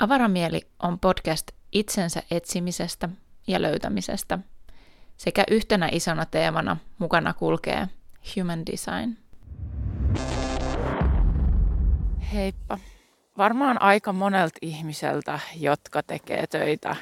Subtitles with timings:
[0.00, 3.08] Avaramieli on podcast itsensä etsimisestä
[3.46, 4.38] ja löytämisestä
[5.16, 7.88] sekä yhtenä isona teemana mukana kulkee
[8.36, 9.16] human design.
[12.32, 12.78] Heippa.
[13.38, 16.96] Varmaan aika monelta ihmiseltä, jotka tekee töitä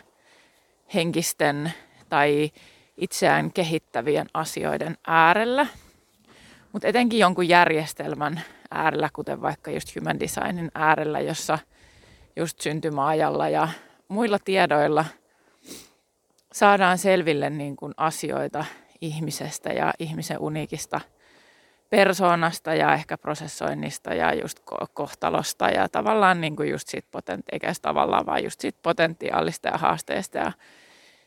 [0.95, 1.73] henkisten
[2.09, 2.51] tai
[2.97, 5.67] itseään kehittävien asioiden äärellä,
[6.73, 8.41] mutta etenkin jonkun järjestelmän
[8.71, 11.59] äärellä, kuten vaikka just human designin äärellä, jossa
[12.39, 13.69] just syntymäajalla ja
[14.09, 15.05] muilla tiedoilla
[16.53, 18.65] saadaan selville niin kuin asioita
[19.01, 21.01] ihmisestä ja ihmisen uniikista
[21.91, 24.61] persoonasta ja ehkä prosessoinnista ja just
[24.95, 29.79] kohtalosta ja tavallaan niin kuin just siitä potenti- eikä tavallaan vaan just siitä potentiaalista ja
[29.79, 30.53] haasteista ja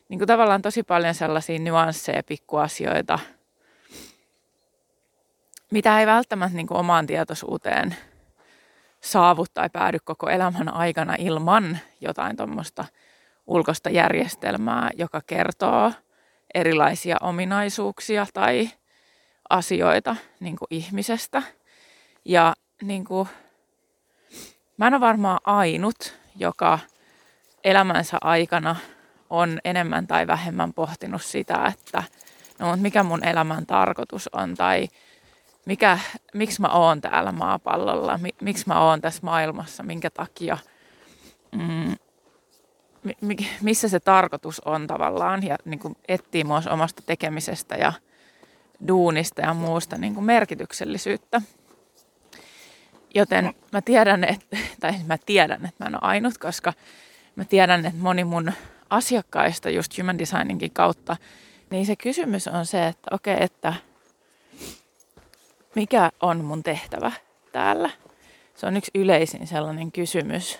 [0.08, 3.18] niin kuin tavallaan tosi paljon sellaisia nyansseja, pikkuasioita,
[5.70, 7.96] mitä ei välttämättä niin kuin omaan tietoisuuteen
[9.02, 12.84] saavu tai päädy koko elämän aikana ilman jotain tuommoista
[13.46, 15.92] ulkoista järjestelmää, joka kertoo
[16.54, 18.70] erilaisia ominaisuuksia tai
[19.50, 21.42] asioita niin kuin ihmisestä.
[22.24, 23.28] Ja niin kuin,
[24.76, 26.78] mä en ole varmaan ainut, joka
[27.64, 28.76] elämänsä aikana
[29.30, 32.02] on enemmän tai vähemmän pohtinut sitä, että
[32.58, 34.88] no, mikä mun elämän tarkoitus on tai
[35.66, 35.98] mikä,
[36.34, 40.58] miksi mä oon täällä maapallolla, miksi mä oon tässä maailmassa, minkä takia,
[41.52, 41.96] mm,
[43.60, 45.42] missä se tarkoitus on tavallaan?
[45.42, 47.92] Ja niin kuin etsii myös omasta tekemisestä ja
[48.88, 51.42] duunista ja muusta niin kuin merkityksellisyyttä.
[53.14, 56.72] Joten mä tiedän, että, tai mä tiedän, että mä en ole ainut, koska
[57.36, 58.52] mä tiedän, että moni mun
[58.90, 61.16] asiakkaista just human designinkin kautta,
[61.70, 63.74] niin se kysymys on se, että okei, okay, että
[65.74, 67.12] mikä on mun tehtävä
[67.52, 67.90] täällä?
[68.54, 70.58] Se on yksi yleisin sellainen kysymys.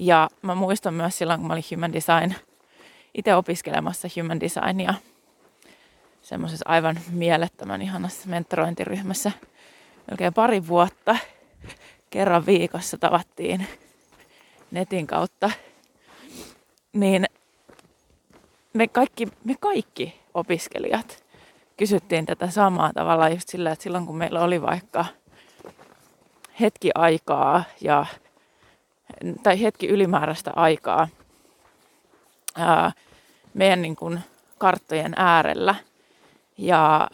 [0.00, 2.34] Ja mä muistan myös silloin, kun mä olin human design,
[3.14, 4.94] itse opiskelemassa human designia
[6.22, 9.32] semmoisessa aivan mielettömän ihanassa mentorointiryhmässä
[10.10, 11.16] melkein pari vuotta.
[12.10, 13.66] Kerran viikossa tavattiin
[14.70, 15.50] netin kautta.
[16.92, 17.26] Niin
[18.72, 21.24] me kaikki, me kaikki opiskelijat
[21.76, 25.04] kysyttiin tätä samaa tavalla just sillä, että silloin kun meillä oli vaikka
[26.60, 28.06] hetki aikaa ja,
[29.42, 31.08] tai hetki ylimääräistä aikaa
[32.54, 32.92] ää,
[33.54, 34.20] meidän niin kuin
[34.58, 35.74] karttojen äärellä
[36.58, 37.08] ja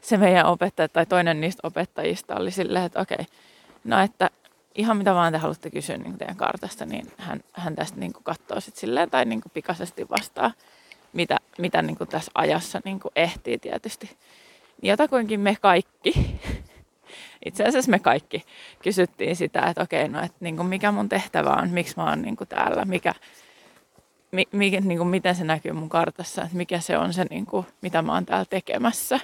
[0.00, 3.26] se meidän opettaja tai toinen niistä opettajista oli silleen, että okei,
[3.84, 4.30] no että
[4.74, 8.60] ihan mitä vaan te haluatte kysyä niin teidän kartasta, niin hän, hän tästä niin katsoo
[8.60, 10.50] sitten silleen tai niin pikaisesti vastaa
[11.12, 14.16] mitä, mitä niin kuin tässä ajassa niin kuin ehtii tietysti.
[14.82, 16.40] Jotakuinkin me kaikki,
[17.46, 18.44] itse asiassa me kaikki
[18.82, 22.22] kysyttiin sitä, että okei, no että niin kuin mikä mun tehtävä on, miksi mä oon
[22.22, 23.14] niin kuin täällä, mikä,
[24.30, 27.46] mi, mi, niin kuin miten se näkyy mun kartassa, että mikä se on se, niin
[27.46, 29.20] kuin, mitä mä oon täällä tekemässä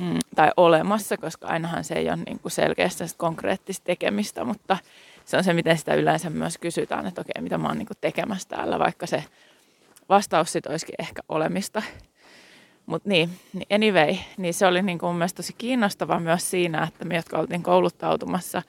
[0.00, 4.78] mm, tai olemassa, koska ainahan se ei ole niin kuin selkeästi konkreettista tekemistä, mutta
[5.24, 7.98] se on se, miten sitä yleensä myös kysytään, että okei, mitä mä oon niin kuin
[8.00, 9.24] tekemässä täällä, vaikka se
[10.08, 11.82] vastaus sitten olisikin ehkä olemista.
[12.86, 16.84] Mutta niin, niin, anyway, niin se oli niin kuin mun mielestä tosi kiinnostava myös siinä,
[16.84, 18.62] että me, jotka oltiin kouluttautumassa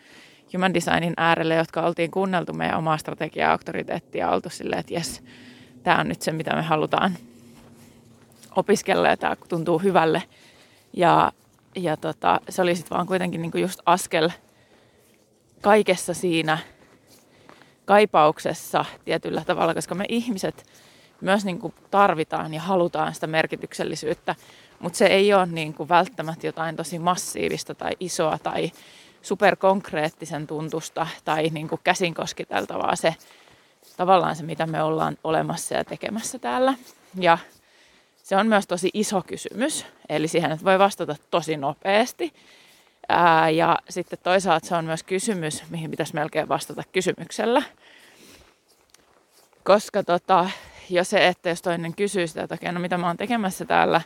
[0.54, 5.24] human designin äärelle, jotka oltiin kuunneltu meidän omaa strategiaa auktoriteettia, oltu silleen, että jes,
[5.84, 7.18] tämä on nyt se, mitä me halutaan
[8.56, 10.24] opiskella ja tämä tuntuu hyvälle.
[10.94, 11.32] Ja,
[11.76, 14.30] ja tota, se oli sitten vaan kuitenkin niin kuin just askel
[15.62, 16.58] kaikessa siinä
[17.86, 20.66] kaipauksessa tietyllä tavalla, koska me ihmiset–
[21.22, 24.36] myös niin kuin tarvitaan ja halutaan sitä merkityksellisyyttä,
[24.80, 28.72] mutta se ei ole niin kuin välttämättä jotain tosi massiivista tai isoa tai
[29.22, 33.16] superkonkreettisen tuntusta tai niin kuin käsin kosketeltavaa se
[33.98, 36.74] tavallaan se, mitä me ollaan olemassa ja tekemässä täällä.
[37.20, 37.38] Ja
[38.24, 42.34] se on myös tosi iso kysymys, eli siihen voi vastata tosi nopeasti.
[43.10, 47.64] Ää, ja sitten toisaalta se on myös kysymys, mihin pitäisi melkein vastata kysymyksellä.
[49.64, 50.50] Koska tota,
[50.90, 54.02] ja se, että jos toinen kysyy sitä, että okei, no mitä mä oon tekemässä täällä,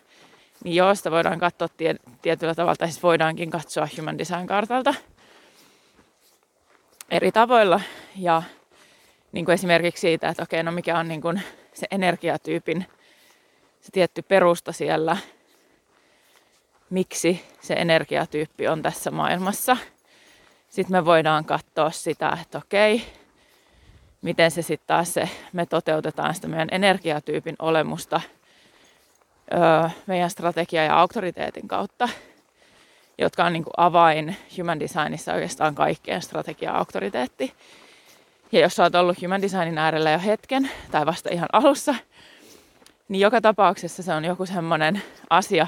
[0.64, 4.94] niin joo, sitä voidaan katsoa tie, tietyllä tavalla, tai siis voidaankin katsoa Human Design-kartalta
[7.12, 7.82] eri tavoilla.
[8.16, 8.44] Ja
[9.32, 11.42] niin kuin esimerkiksi siitä, että okei, no mikä on niin kuin
[11.74, 12.86] se energiatyypin
[13.82, 15.18] se tietty perusta siellä,
[16.90, 19.78] miksi se energiatyyppi on tässä maailmassa.
[20.70, 23.06] Sitten me voidaan katsoa sitä, että okei,
[24.22, 28.22] miten se sitten taas se, me toteutetaan sitä meidän energiatyypin olemusta
[29.54, 32.10] öö, meidän strategia- ja auktoriteetin kautta.
[33.18, 37.54] jotka on niin kuin avain human designissa oikeastaan kaikkeen strategia-auktoriteetti.
[38.52, 41.96] Ja jos sä oot ollut human designin äärellä jo hetken tai vasta ihan alussa,
[43.10, 45.68] niin joka tapauksessa se on joku semmoinen asia,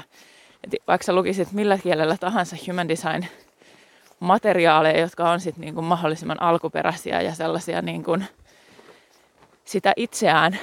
[0.64, 3.26] että vaikka sä lukisit millä kielellä tahansa human design
[4.20, 8.24] materiaaleja, jotka on sitten niin kuin mahdollisimman alkuperäisiä ja sellaisia niin kuin
[9.64, 10.58] sitä itseään,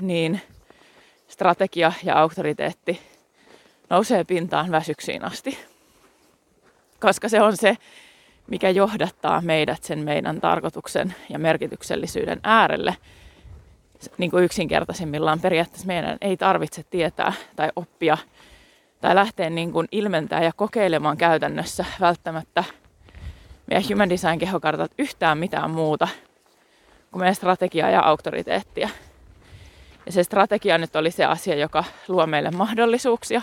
[0.00, 0.40] niin
[1.28, 3.00] strategia ja auktoriteetti
[3.90, 5.58] nousee pintaan väsyksiin asti.
[7.00, 7.76] Koska se on se,
[8.46, 12.96] mikä johdattaa meidät sen meidän tarkoituksen ja merkityksellisyyden äärelle.
[14.18, 18.18] Niin kuin yksinkertaisimmillaan periaatteessa meidän ei tarvitse tietää tai oppia
[19.00, 22.64] tai lähteä niin kuin ilmentää ja kokeilemaan käytännössä välttämättä
[23.66, 26.08] meidän Human Design kehokartat yhtään mitään muuta
[27.16, 28.88] kuin meidän strategiaa ja auktoriteettia.
[30.06, 33.42] Ja se strategia nyt oli se asia, joka luo meille mahdollisuuksia.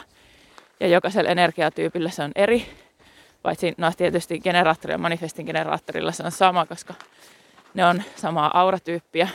[0.80, 2.66] Ja jokaisella energiatyypillä se on eri.
[3.42, 6.94] Paitsi no tietysti generaattori ja manifestin generaattorilla se on sama, koska
[7.74, 9.28] ne on samaa auratyyppiä.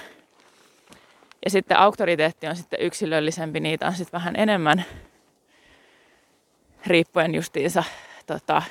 [1.44, 4.84] Ja sitten auktoriteetti on sitten yksilöllisempi, niitä on sitten vähän enemmän
[6.86, 7.84] riippuen justiinsa
[8.26, 8.62] tota,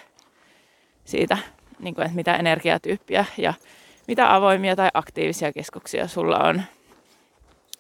[1.05, 1.37] siitä,
[1.79, 3.53] niin kuin, että mitä energiatyyppiä ja
[4.07, 6.62] mitä avoimia tai aktiivisia keskuksia sulla on,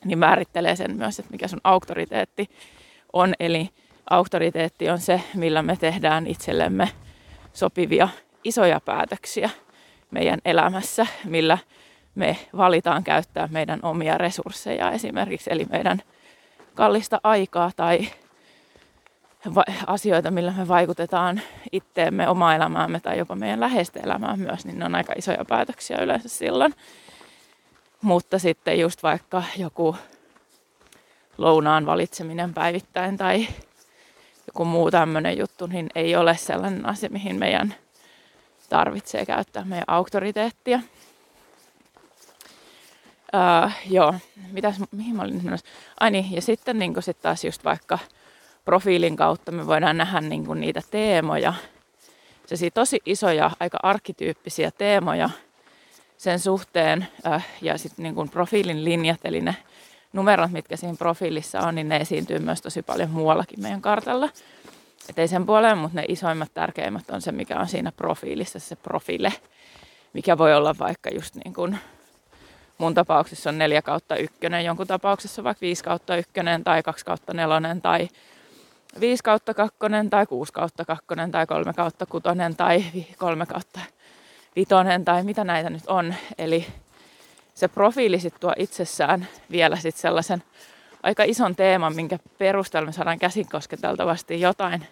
[0.05, 2.49] niin määrittelee sen myös, että mikä sun auktoriteetti
[3.13, 3.33] on.
[3.39, 3.69] Eli
[4.09, 6.89] auktoriteetti on se, millä me tehdään itsellemme
[7.53, 8.09] sopivia
[8.43, 9.49] isoja päätöksiä
[10.11, 11.57] meidän elämässä, millä
[12.15, 16.01] me valitaan käyttää meidän omia resursseja esimerkiksi, eli meidän
[16.75, 18.07] kallista aikaa tai
[19.87, 21.41] asioita, millä me vaikutetaan
[21.71, 25.97] itteemme, omaa elämäämme tai jopa meidän läheistä elämää myös, niin ne on aika isoja päätöksiä
[25.97, 26.73] yleensä silloin.
[28.01, 29.95] Mutta sitten just vaikka joku
[31.37, 33.47] lounaan valitseminen päivittäin tai
[34.47, 37.75] joku muu tämmöinen juttu, niin ei ole sellainen asia, mihin meidän
[38.69, 40.79] tarvitsee käyttää meidän auktoriteettia.
[43.33, 44.13] Uh, joo,
[44.51, 45.41] mitäs, mihin mä olin?
[45.99, 47.99] Ai niin, ja sitten niin sit taas just vaikka
[48.67, 51.53] profiilin kautta me voidaan nähdä niin kuin niitä teemoja,
[52.45, 55.29] se tosi isoja, aika arkkityyppisiä teemoja
[56.17, 59.55] sen suhteen äh, ja sitten niin kuin profiilin linjat, eli ne
[60.13, 64.29] numerot, mitkä siinä profiilissa on, niin ne esiintyy myös tosi paljon muuallakin meidän kartalla.
[65.09, 68.75] Et ei sen puoleen, mutta ne isoimmat, tärkeimmät on se, mikä on siinä profiilissa, se
[68.75, 69.33] profiile,
[70.13, 71.77] mikä voi olla vaikka just niin kuin
[72.77, 74.35] mun tapauksessa on 4 kautta 1,
[74.65, 76.31] jonkun tapauksessa vaikka 5 kautta 1
[76.63, 78.07] tai 2 kautta 4 tai
[78.99, 79.77] 5 kautta 2
[80.09, 82.23] tai 6 kautta 2 tai 3 kautta 6
[82.57, 82.83] tai
[83.17, 83.79] 3 kautta
[84.55, 84.69] 5
[85.05, 86.15] tai mitä näitä nyt on.
[86.37, 86.67] Eli
[87.55, 90.43] se profiili sit tuo itsessään vielä sit sellaisen
[91.03, 94.87] aika ison teeman, minkä perusteella me saadaan käsin kosketeltavasti jotain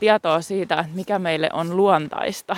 [0.00, 2.56] tietoa siitä, että mikä meille on luontaista.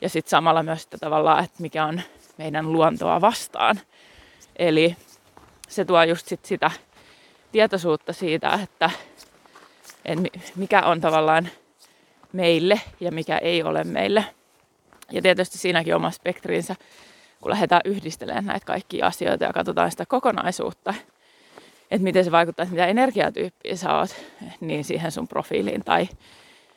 [0.00, 2.00] Ja sitten samalla myös sitä tavallaan, että mikä on
[2.38, 3.80] meidän luontoa vastaan.
[4.56, 4.96] Eli
[5.68, 6.70] se tuo just sit sitä
[7.52, 8.90] tietoisuutta siitä, että
[10.04, 11.48] että mikä on tavallaan
[12.32, 14.24] meille ja mikä ei ole meille.
[15.12, 16.76] Ja tietysti siinäkin oma spektriinsä,
[17.40, 20.94] kun lähdetään yhdistelemään näitä kaikkia asioita ja katsotaan sitä kokonaisuutta,
[21.90, 24.16] että miten se vaikuttaa, että mitä energiatyyppiä sä oot,
[24.60, 25.84] niin siihen sun profiiliin.
[25.84, 26.08] Tai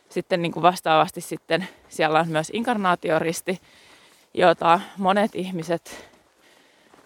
[0.09, 3.61] sitten niin kuin vastaavasti sitten siellä on myös inkarnaatioristi,
[4.33, 6.09] jota monet ihmiset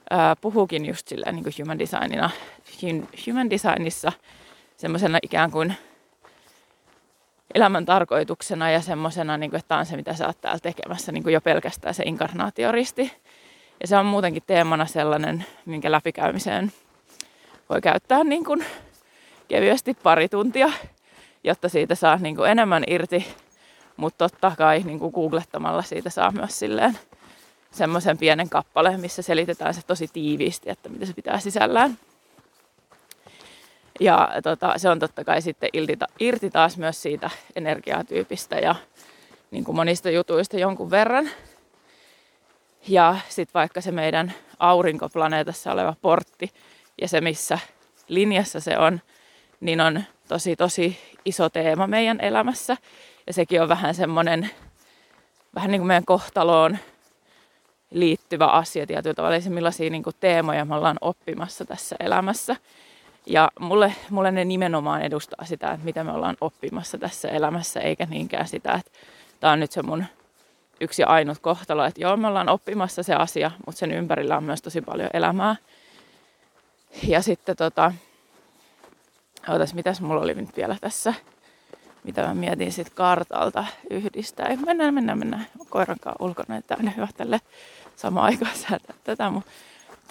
[0.09, 2.29] ää, puhuukin just silleen niin kuin human designina,
[3.27, 4.11] human designissa
[4.77, 5.75] semmoisena ikään kuin
[7.55, 11.23] elämän tarkoituksena ja semmoisena, niin että tämä on se, mitä sä oot täällä tekemässä, niin
[11.23, 13.11] kuin jo pelkästään se inkarnaatioristi.
[13.81, 16.71] Ja se on muutenkin teemana sellainen, minkä läpikäymiseen
[17.69, 18.65] voi käyttää niin kuin
[19.47, 20.71] kevyesti pari tuntia,
[21.43, 23.27] jotta siitä saa niin kuin enemmän irti.
[23.97, 26.97] Mutta totta kai niin kuin googlettamalla siitä saa myös silleen
[27.71, 31.97] semmoisen pienen kappaleen, missä selitetään se tosi tiiviisti, että mitä se pitää sisällään.
[33.99, 38.75] Ja tota, se on totta kai sitten irti, irti taas myös siitä energiatyypistä ja
[39.51, 41.29] niin kuin monista jutuista jonkun verran.
[42.87, 46.49] Ja sitten vaikka se meidän aurinkoplaneetassa oleva portti
[47.01, 47.59] ja se missä
[48.07, 49.01] linjassa se on,
[49.59, 52.77] niin on tosi tosi iso teema meidän elämässä.
[53.27, 54.49] Ja sekin on vähän semmoinen,
[55.55, 56.77] vähän niin kuin meidän kohtaloon
[57.91, 59.35] liittyvä asia tietyllä tavalla.
[59.35, 62.55] Eli millaisia niin kuin teemoja me ollaan oppimassa tässä elämässä.
[63.25, 68.05] Ja mulle, mulle ne nimenomaan edustaa sitä, että mitä me ollaan oppimassa tässä elämässä, eikä
[68.05, 68.91] niinkään sitä, että
[69.39, 70.05] tämä on nyt se mun
[70.81, 74.61] yksi ainut kohtalo, että joo, me ollaan oppimassa se asia, mutta sen ympärillä on myös
[74.61, 75.55] tosi paljon elämää.
[77.07, 77.93] Ja sitten tota,
[79.49, 81.13] ootas, mitäs mulla oli nyt vielä tässä
[82.03, 84.55] mitä mä mietin sitten kartalta yhdistää.
[84.65, 87.41] Mennään, mennään, mennään koiran kanssa ulkona, että on hyvä tälle
[87.95, 89.51] samaan aikaan säätää tätä, mutta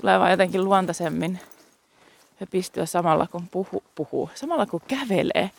[0.01, 1.41] tulee vaan jotenkin luontaisemmin
[2.41, 5.51] höpistyä samalla kun puhuu, puhuu samalla kun kävelee.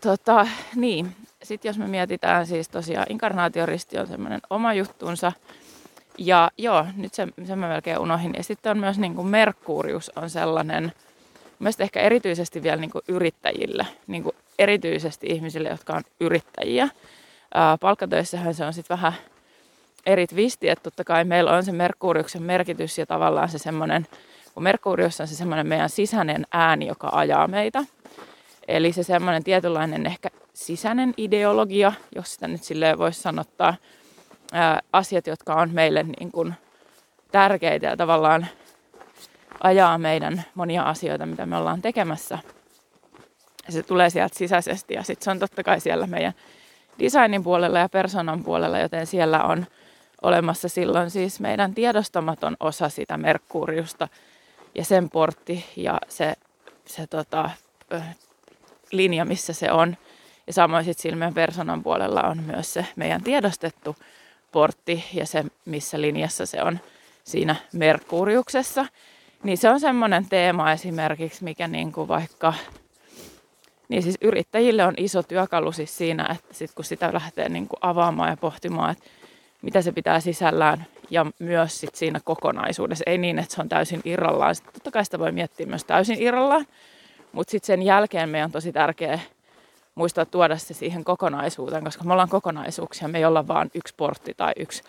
[0.00, 5.32] Tota, niin, sitten jos me mietitään siis tosiaan inkarnaatioristi on semmoinen oma juttuunsa.
[6.18, 8.34] Ja joo, nyt se, sen mä melkein unohin.
[8.36, 10.92] Ja sitten on myös niin kuin Merkurius on sellainen,
[11.58, 16.88] mielestäni ehkä erityisesti vielä niin kuin yrittäjille, niin kuin erityisesti ihmisille, jotka on yrittäjiä.
[17.80, 19.12] Palkkatöissähän se on sitten vähän
[20.06, 24.06] eri twisti, että totta kai meillä on se Merkuriuksen merkitys ja tavallaan se semmoinen,
[24.54, 27.84] kun Merkurius on se semmoinen meidän sisäinen ääni, joka ajaa meitä.
[28.68, 33.74] Eli se semmoinen tietynlainen ehkä sisäinen ideologia, jos sitä nyt silleen voisi sanottaa,
[34.52, 36.54] ää, asiat, jotka on meille niin kuin
[37.32, 38.46] tärkeitä ja tavallaan
[39.60, 42.38] ajaa meidän monia asioita, mitä me ollaan tekemässä.
[43.66, 46.32] Ja se tulee sieltä sisäisesti ja sitten se on totta kai siellä meidän
[46.98, 49.66] designin puolella ja persoonan puolella, joten siellä on
[50.22, 54.08] olemassa silloin siis meidän tiedostamaton osa sitä Merkuriusta
[54.74, 56.34] ja sen portti ja se,
[56.86, 57.50] se tota,
[58.92, 59.96] linja, missä se on.
[60.46, 63.96] Ja samoin sitten silmän persoonan puolella on myös se meidän tiedostettu
[64.52, 66.78] portti ja se, missä linjassa se on
[67.24, 68.86] siinä Merkuriuksessa.
[69.42, 72.54] Niin se on semmoinen teema esimerkiksi, mikä niin kuin vaikka,
[73.88, 77.78] niin siis yrittäjille on iso työkalu siis siinä, että sit kun sitä lähtee niin kuin
[77.80, 79.04] avaamaan ja pohtimaan, että
[79.62, 83.04] mitä se pitää sisällään ja myös sit siinä kokonaisuudessa.
[83.06, 84.54] Ei niin, että se on täysin irrallaan.
[84.54, 86.66] Sitten totta kai sitä voi miettiä myös täysin irrallaan,
[87.32, 89.20] mutta sitten sen jälkeen meidän on tosi tärkeää
[89.94, 93.08] muistaa tuoda se siihen kokonaisuuteen, koska me ollaan kokonaisuuksia.
[93.08, 94.82] Me ei olla vaan yksi portti tai yksi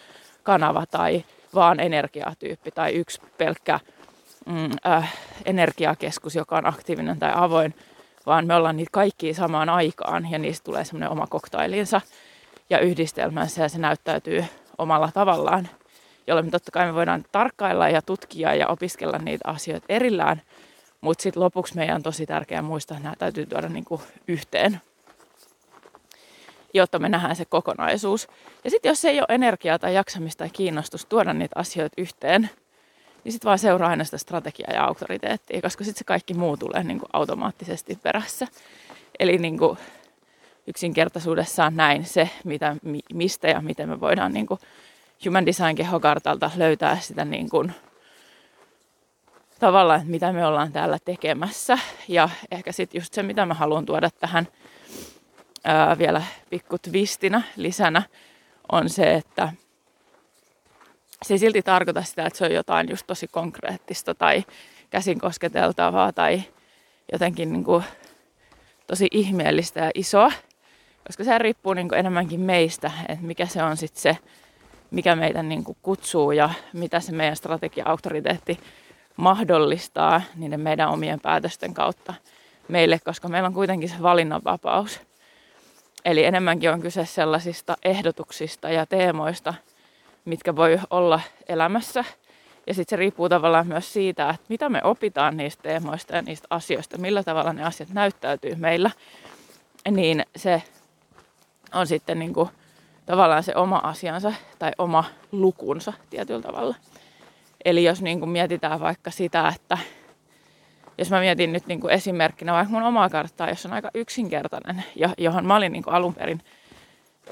[0.44, 1.24] kanava tai
[1.56, 3.80] vaan energiatyyppi tai yksi pelkkä
[4.46, 5.14] mm, äh,
[5.46, 7.76] energiakeskus, joka on aktiivinen tai avoin,
[8.26, 12.02] vaan me ollaan niitä kaikkia samaan aikaan ja niistä tulee semmoinen oma koktailinsa
[12.70, 14.46] ja yhdistelmänsä ja se näyttäytyy
[14.78, 15.70] omalla tavallaan,
[16.28, 20.42] jolloin totta kai me voidaan tarkkailla ja tutkia ja opiskella niitä asioita erillään,
[21.02, 24.82] mutta sitten lopuksi meidän on tosi tärkeää muistaa, että nämä täytyy tuoda niinku yhteen,
[26.74, 28.28] jotta me nähdään se kokonaisuus.
[28.64, 32.50] Ja sitten jos ei ole energiaa tai jaksamista tai kiinnostus tuoda niitä asioita yhteen,
[33.24, 36.84] niin sitten vaan seuraa aina sitä strategiaa ja auktoriteettia, koska sitten se kaikki muu tulee
[36.84, 38.48] niinku automaattisesti perässä.
[39.20, 39.78] Eli niinku
[40.68, 42.76] yksinkertaisuudessaan näin se, mitä,
[43.14, 44.60] mistä ja miten me voidaan niinku
[45.26, 47.66] Human Design kehokartalta löytää sitä niinku
[49.60, 51.78] tavallaan, että mitä me ollaan täällä tekemässä.
[52.08, 54.48] Ja ehkä sitten just se, mitä mä haluan tuoda tähän
[55.64, 58.04] ää, vielä pikku twistinä lisänä,
[58.72, 59.54] on se, että
[61.22, 64.44] se ei silti tarkoita sitä, että se on jotain just tosi konkreettista tai
[64.90, 66.44] käsin kosketeltavaa tai
[67.12, 67.84] jotenkin niin kuin
[68.88, 70.32] tosi ihmeellistä ja isoa,
[71.08, 74.18] koska se riippuu niin kuin enemmänkin meistä, että mikä se on sitten se,
[74.92, 78.60] mikä meitä niin kuin kutsuu ja mitä se meidän strategia-auktoriteetti
[79.18, 82.14] mahdollistaa niiden meidän omien päätösten kautta
[82.68, 85.02] meille, koska meillä on kuitenkin se valinnanvapaus.
[86.06, 89.54] Eli enemmänkin on kyse sellaisista ehdotuksista ja teemoista,
[90.26, 92.06] mitkä voi olla elämässä.
[92.68, 96.48] Ja sitten se riippuu tavallaan myös siitä, että mitä me opitaan niistä teemoista ja niistä
[96.50, 98.92] asioista, millä tavalla ne asiat näyttäytyy meillä.
[99.92, 100.64] Niin se
[101.74, 102.50] on sitten niin kuin
[103.06, 106.76] tavallaan se oma asiansa tai oma lukunsa tietyllä tavalla.
[107.66, 109.78] Eli jos niin kuin mietitään vaikka sitä, että
[110.98, 114.84] jos mä mietin nyt niin kuin esimerkkinä vaikka mun omaa karttaa, jos on aika yksinkertainen,
[115.18, 116.42] johon mä olin niin kuin alun perin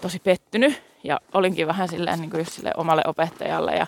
[0.01, 3.87] tosi pettynyt ja olinkin vähän silleen, niin kuin just sille omalle opettajalle ja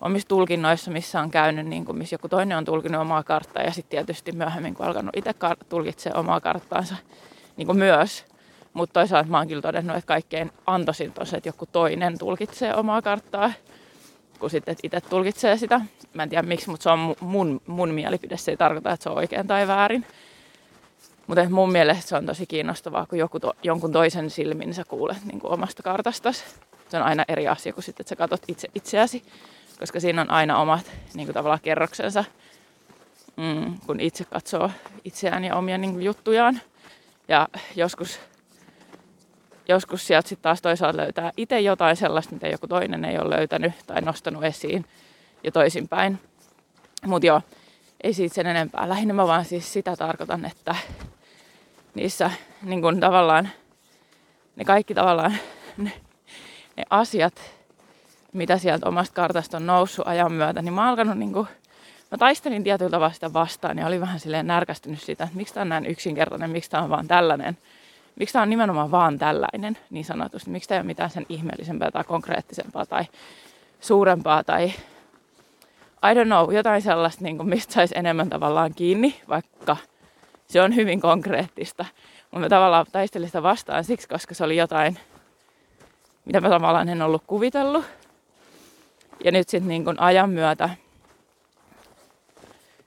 [0.00, 3.72] omissa tulkinnoissa, missä on käynyt, niin kuin, missä joku toinen on tulkinut omaa karttaa ja
[3.72, 5.34] sitten tietysti myöhemmin, kun alkanut itse
[5.68, 6.96] tulkitsemaan omaa karttaansa
[7.56, 8.24] niin kuin myös.
[8.76, 13.02] Mutta toisaalta mä oon kyllä todennut, että kaikkein antoisin tosiaan, että joku toinen tulkitsee omaa
[13.02, 13.52] karttaa
[14.38, 15.80] kun sitten itse tulkitsee sitä.
[16.14, 18.36] Mä en tiedä miksi, mutta se on mun, mun mielipide.
[18.36, 20.06] Se ei tarkoita, että se on oikein tai väärin.
[21.26, 25.24] Mutta mun mielestä se on tosi kiinnostavaa, kun joku to, jonkun toisen silmin sä kuulet
[25.24, 26.44] niin kuin omasta kartastasi.
[26.88, 29.22] Se on aina eri asia kuin sitten, että sä katsot itse itseäsi,
[29.78, 32.24] koska siinä on aina omat niin kuin tavallaan kerroksensa,
[33.36, 34.70] mm, kun itse katsoo
[35.04, 36.60] itseään ja omia niin kuin juttujaan.
[37.28, 38.20] Ja joskus
[39.68, 43.72] joskus sieltä sitten taas toisaalta löytää itse jotain sellaista, mitä joku toinen ei ole löytänyt
[43.86, 44.84] tai nostanut esiin
[45.44, 46.18] ja toisinpäin.
[47.06, 47.42] Mutta joo,
[48.02, 48.88] ei siitä sen enempää.
[48.88, 50.74] Lähinnä mä vaan siis sitä tarkoitan, että
[51.94, 52.30] niissä
[52.62, 53.48] niin kun tavallaan
[54.56, 55.36] ne kaikki tavallaan
[55.76, 55.92] ne,
[56.76, 57.40] ne asiat,
[58.32, 61.48] mitä sieltä omasta kartasta on noussut ajan myötä, niin mä oon alkanut niin kuin
[62.10, 65.62] mä taistelin tietyllä tavalla sitä vastaan ja olin vähän silleen närkästynyt siitä, että miksi tämä
[65.62, 67.58] on näin yksinkertainen, miksi tämä on vaan tällainen.
[68.16, 70.50] Miksi tämä on nimenomaan vaan tällainen, niin sanotusti.
[70.50, 73.04] Miksi tämä ei ole mitään sen ihmeellisempää tai konkreettisempaa tai
[73.80, 74.72] suurempaa tai
[76.10, 79.76] I don't know, jotain sellaista, niin kuin mistä saisi enemmän tavallaan kiinni, vaikka
[80.46, 81.84] se on hyvin konkreettista.
[82.22, 84.98] Mutta mä tavallaan taistelin sitä vastaan siksi, koska se oli jotain,
[86.24, 87.84] mitä mä tavallaan en ollut kuvitellut.
[89.24, 90.70] Ja nyt sitten niin ajan myötä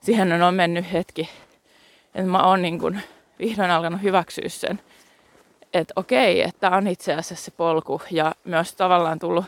[0.02, 1.30] siihen on mennyt hetki,
[2.16, 3.02] että mä oon niin
[3.40, 4.80] vihdoin alkanut hyväksyä sen,
[5.74, 9.46] että okei, että tämä on itse asiassa se polku ja myös tavallaan tullut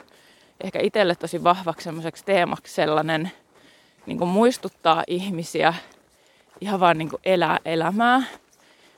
[0.63, 3.31] ehkä itselle tosi vahvaksi semmoiseksi teemaksi sellainen
[4.05, 5.73] niin kuin muistuttaa ihmisiä
[6.61, 8.23] ihan vaan niin kuin elää elämää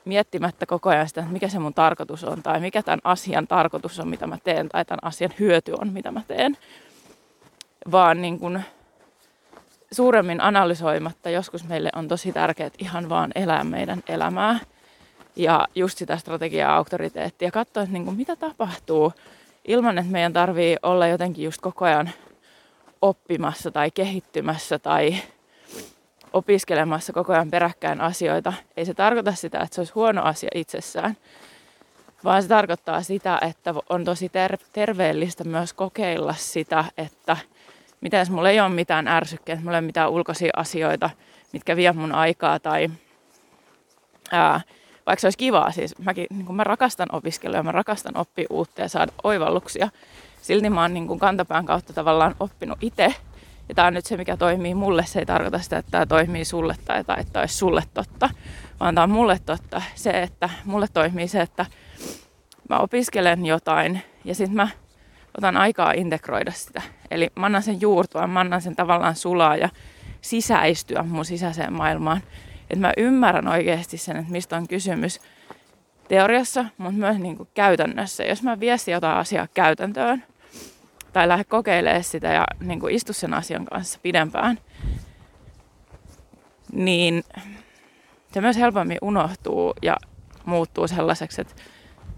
[0.04, 4.00] miettimättä koko ajan sitä, että mikä se mun tarkoitus on tai mikä tämän asian tarkoitus
[4.00, 6.56] on, mitä mä teen tai tämän asian hyöty on, mitä mä teen.
[7.92, 8.64] Vaan niin kuin
[9.92, 14.58] suuremmin analysoimatta joskus meille on tosi tärkeää ihan vaan elää meidän elämää
[15.36, 17.50] ja just sitä strategiaa auktoriteettia.
[17.50, 19.12] Katsoa, että niin kuin mitä tapahtuu
[19.64, 22.10] ilman, että meidän tarvii olla jotenkin just koko ajan
[23.02, 25.16] oppimassa tai kehittymässä tai
[26.32, 28.52] opiskelemassa koko ajan peräkkäin asioita.
[28.76, 31.16] Ei se tarkoita sitä, että se olisi huono asia itsessään,
[32.24, 37.36] vaan se tarkoittaa sitä, että on tosi ter- terveellistä myös kokeilla sitä, että
[38.00, 41.10] miten jos mulla ei ole mitään ärsykkeitä, mulla ei ole mitään ulkoisia asioita,
[41.52, 42.90] mitkä vie mun aikaa tai
[44.32, 44.60] ää,
[45.06, 48.80] vaikka se olisi kivaa, siis mäkin, niin kuin mä rakastan opiskelua mä rakastan oppia uutta
[48.80, 49.88] ja saada oivalluksia,
[50.42, 53.14] silti mä oon niin kuin kantapään kautta tavallaan oppinut itse.
[53.68, 55.04] Ja tämä on nyt se, mikä toimii mulle.
[55.06, 58.30] Se ei tarkoita sitä, että tämä toimii sulle tai, tai että olisi sulle totta,
[58.80, 59.82] vaan tämä on mulle totta.
[59.94, 61.66] Se, että mulle toimii se, että
[62.68, 64.68] mä opiskelen jotain ja sitten mä
[65.38, 66.82] otan aikaa integroida sitä.
[67.10, 69.68] Eli mä annan sen juurtua, mä annan sen tavallaan sulaa ja
[70.20, 72.20] sisäistyä mun sisäiseen maailmaan.
[72.74, 75.20] Että mä ymmärrän oikeasti sen, että mistä on kysymys
[76.08, 78.24] teoriassa, mutta myös niin kuin käytännössä.
[78.24, 80.24] Jos mä viestin jotain asiaa käytäntöön,
[81.12, 84.58] tai lähde kokeilemaan sitä ja niin kuin istu sen asian kanssa pidempään,
[86.72, 87.24] niin
[88.32, 89.96] se myös helpommin unohtuu ja
[90.44, 91.54] muuttuu sellaiseksi, että,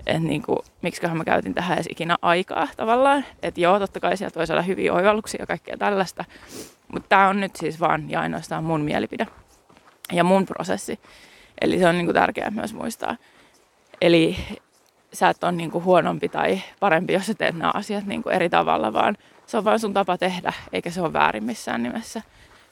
[0.06, 0.42] että niin
[0.82, 3.24] miksiköhän mä käytin tähän edes ikinä aikaa tavallaan.
[3.42, 6.24] Että joo, totta kai sieltä voisi olla hyviä oivalluksia ja kaikkea tällaista,
[6.92, 9.26] mutta tämä on nyt siis vaan ja ainoastaan mun mielipide
[10.12, 11.00] ja mun prosessi.
[11.60, 13.16] Eli se on niin kuin tärkeää myös muistaa.
[14.00, 14.36] Eli
[15.12, 18.34] sä et ole niin kuin huonompi tai parempi, jos sä teet nämä asiat niin kuin
[18.34, 19.16] eri tavalla, vaan
[19.46, 22.22] se on vain sun tapa tehdä, eikä se ole väärin missään nimessä.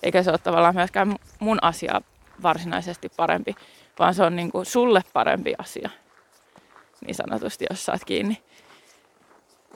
[0.02, 2.00] Eikä se ole tavallaan myöskään mun asia
[2.42, 3.54] varsinaisesti parempi,
[3.98, 5.90] vaan se on niin kuin sulle parempi asia,
[7.06, 8.42] niin sanotusti, jos saat kiinni.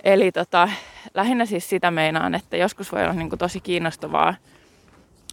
[0.04, 0.68] Eli tota,
[1.14, 4.34] lähinnä siis sitä meinaan, että joskus voi olla niin kuin tosi kiinnostavaa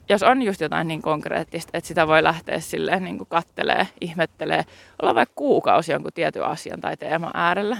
[0.09, 4.65] jos on just jotain niin konkreettista, että sitä voi lähteä silleen niin kuin kattelee, ihmettelee,
[5.01, 7.77] olla vaikka kuukausi jonkun tietyn asian tai teeman äärellä.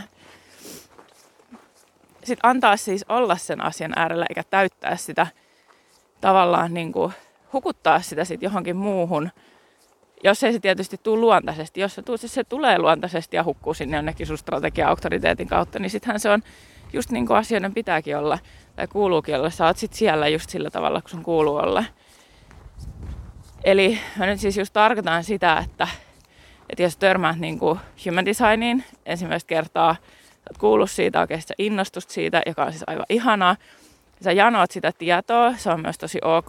[2.23, 5.27] Sitten antaa siis olla sen asian äärellä eikä täyttää sitä
[6.21, 7.13] tavallaan niin kuin
[7.53, 9.29] hukuttaa sitä sitten johonkin muuhun.
[10.23, 13.97] Jos ei se tietysti tule luontaisesti, jos se, tuu, se tulee luontaisesti ja hukkuu sinne
[13.97, 16.43] jonnekin sun strategia-auktoriteetin kautta, niin sittenhän se on
[16.93, 18.39] just niin kuin asioiden pitääkin olla
[18.75, 19.49] tai kuuluukin olla.
[19.49, 21.83] Sä oot sit siellä just sillä tavalla, kun sun kuuluu olla.
[23.65, 25.87] Eli mä nyt siis just tarkoitan sitä, että,
[26.69, 32.13] että jos törmäät niin kuin human designiin ensimmäistä kertaa, sä oot kuullut siitä oikeasti innostusta
[32.13, 33.55] siitä, joka on siis aivan ihanaa.
[34.23, 36.47] Sä janoat sitä tietoa, se on myös tosi ok.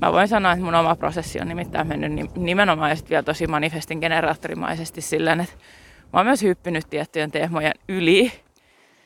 [0.00, 5.00] Mä voin sanoa, että mun oma prosessi on nimittäin mennyt nimenomaan vielä tosi manifestin generaattorimaisesti
[5.00, 5.54] silleen, että
[6.12, 8.32] mä oon myös hyppinyt tiettyjen teemojen yli.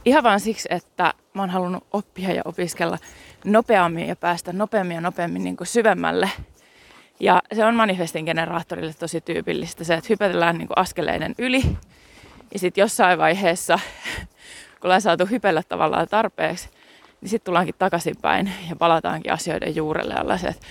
[0.04, 2.98] Ihan vaan siksi, että mä oon halunnut oppia ja opiskella
[3.44, 6.30] nopeammin ja päästä nopeammin ja nopeammin niin kuin syvemmälle
[7.20, 11.62] ja se on manifestin generaattorille tosi tyypillistä se, että hypätellään niin kuin askeleiden yli.
[12.52, 13.78] Ja sitten jossain vaiheessa,
[14.80, 16.68] kun ollaan saatu hypellä tavallaan tarpeeksi,
[17.20, 20.66] niin sitten tullaankin takaisinpäin ja palataankin asioiden juurelle ja se, että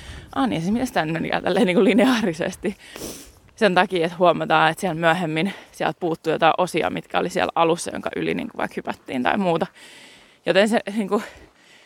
[0.47, 2.77] niin, se miten tänne niin tälleen niin kuin lineaarisesti.
[3.55, 7.91] Sen takia, että huomataan, että siellä myöhemmin sieltä puuttuu jotain osia, mitkä oli siellä alussa,
[7.91, 9.67] jonka yli niin kuin vaikka hypättiin tai muuta.
[10.45, 11.23] Joten se, niin kuin,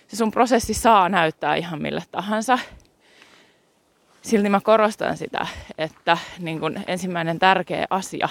[0.07, 2.59] se sun prosessi saa näyttää ihan mille tahansa
[4.29, 8.29] silti mä korostan sitä, että niin kun ensimmäinen tärkeä asia,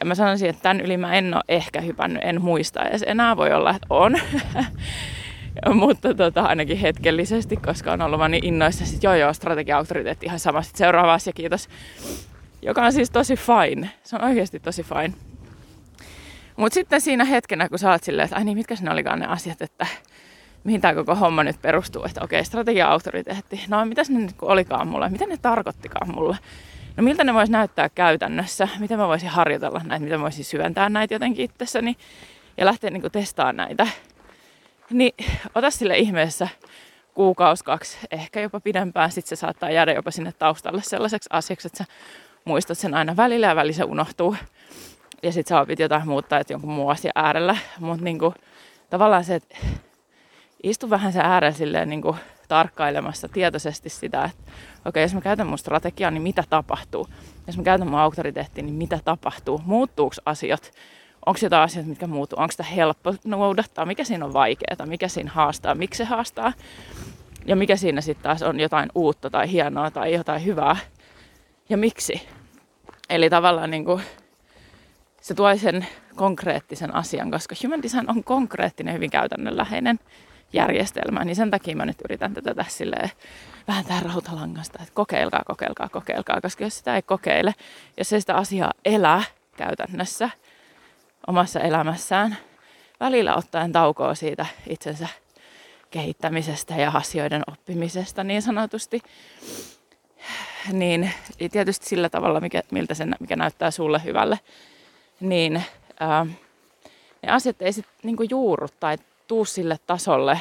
[0.00, 3.36] ja mä sanoisin, että tämän yli mä en ole ehkä hypännyt, en muista edes enää,
[3.36, 4.16] voi olla, että on.
[5.74, 10.38] Mutta tota, ainakin hetkellisesti, koska on ollut vaan niin innoissa, sit joo joo, strategia-auktoriteetti ihan
[10.38, 11.68] sama, sitten seuraava asia, kiitos.
[12.62, 15.12] Joka on siis tosi fine, se on oikeasti tosi fine.
[16.56, 19.26] Mutta sitten siinä hetkenä, kun sä oot silleen, että ai niin, mitkä ne olikaan ne
[19.26, 19.86] asiat, että
[20.66, 25.08] mihin tämä koko homma nyt perustuu, että okei, strategia-autoriteetti, no mitäs ne nyt olikaan mulle,
[25.08, 26.36] mitä ne tarkoittikaan mulle,
[26.96, 30.88] no miltä ne voisi näyttää käytännössä, miten mä voisin harjoitella näitä, miten mä voisin syventää
[30.88, 31.96] näitä jotenkin itsessäni
[32.56, 33.86] ja lähteä niin testaamaan näitä.
[34.90, 35.12] Niin
[35.54, 36.48] ota sille ihmeessä
[37.14, 41.78] kuukausi, kaksi, ehkä jopa pidempään, sitten se saattaa jäädä jopa sinne taustalle sellaiseksi asiaksi, että
[41.78, 41.84] sä
[42.44, 44.36] muistat sen aina välillä ja välillä se unohtuu.
[45.22, 47.56] Ja sitten sä opit jotain muuttaa, että jonkun muun asian äärellä.
[47.80, 48.34] Mutta niinku,
[48.90, 49.56] tavallaan se, että
[50.70, 52.16] istu vähän sen äärellä silleen niinku
[52.48, 57.08] tarkkailemassa tietoisesti sitä, että okei, okay, jos mä käytän mun strategiaa, niin mitä tapahtuu?
[57.46, 59.60] Jos mä käytän mun auktoriteettia, niin mitä tapahtuu?
[59.64, 60.72] Muuttuuko asiat?
[61.26, 62.40] Onko jotain asioita, mitkä muuttuu?
[62.40, 63.86] Onko sitä helppo noudattaa?
[63.86, 64.86] Mikä siinä on vaikeaa?
[64.86, 65.74] Mikä siinä haastaa?
[65.74, 66.52] Miksi se haastaa?
[67.46, 70.76] Ja mikä siinä sitten taas on jotain uutta tai hienoa tai jotain hyvää?
[71.68, 72.28] Ja miksi?
[73.10, 74.02] Eli tavallaan niin kuin,
[75.20, 79.98] se tuo sen konkreettisen asian, koska human design on konkreettinen, hyvin käytännönläheinen
[80.52, 83.10] järjestelmä, niin sen takia mä nyt yritän tätä tässä silleen,
[83.68, 87.54] vähän tähän rautalangasta, että kokeilkaa, kokeilkaa, kokeilkaa, koska jos sitä ei kokeile,
[87.98, 89.22] jos ei sitä asiaa elää
[89.56, 90.30] käytännössä
[91.26, 92.36] omassa elämässään,
[93.00, 95.08] välillä ottaen taukoa siitä itsensä
[95.90, 99.00] kehittämisestä ja asioiden oppimisesta niin sanotusti,
[100.72, 101.10] niin
[101.52, 104.40] tietysti sillä tavalla, mikä, miltä se, mikä näyttää sulle hyvälle,
[105.20, 105.62] niin
[106.00, 106.26] ää,
[107.22, 110.40] ne asiat ei sitten niinku juurru tai tuu sille tasolle.